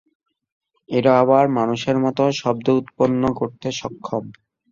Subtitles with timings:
[0.89, 4.23] এরা আবার মানুষের মত শব্দ উৎপন্ন করতে সক্ষম।